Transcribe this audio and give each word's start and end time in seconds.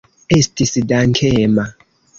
Esti 0.37 0.83
dankema. 0.93 1.69